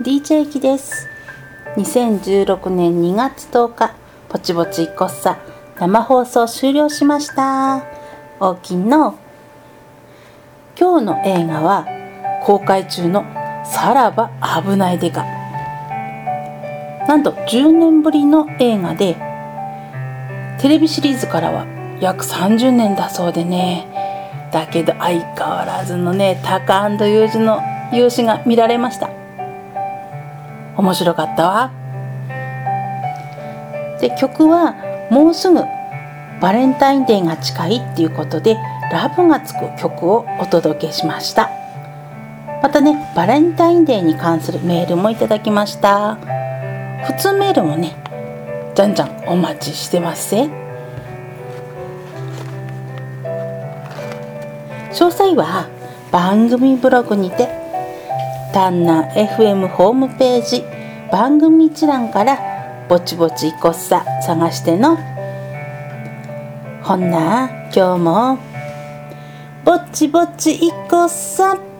[0.00, 1.06] DJ きです。
[1.76, 3.94] 2016年2月10日
[4.30, 5.38] ぼちぼちこっさ
[5.78, 7.84] 生放送終了しました。
[8.40, 9.18] 大きの。
[10.80, 11.86] 今日の映画は
[12.42, 13.22] 公開中の
[13.64, 14.30] さらば
[14.64, 15.24] 危ないデカ。
[17.06, 19.16] なんと10年ぶりの映画で
[20.58, 21.66] テレビシリーズからは
[22.00, 24.48] 約30年だそうでね。
[24.52, 27.60] だけど相変わらずのねタカユージの
[27.92, 29.21] 勇姿が見られました。
[30.76, 31.72] 面白かったわ。
[34.00, 34.74] で曲は
[35.10, 35.60] もうすぐ
[36.40, 38.56] バレンタインデーが近いっていうことで
[38.90, 41.50] ラブがつく曲をお届けしました。
[42.62, 46.16] またねバレンタインデーに関するメールもいただきました。
[47.04, 47.94] 普通メールもね
[48.74, 50.50] じゃんじゃんお待ちしてますぜ。
[54.92, 55.68] 詳細は
[56.10, 57.61] 番組ブログにて
[58.52, 60.62] タンナ FM ホームページ
[61.10, 64.98] 番組一覧からぼちぼちいこっさ探しての。
[66.82, 68.38] ほんな今日も
[69.64, 71.71] ぼちぼちいこっさ。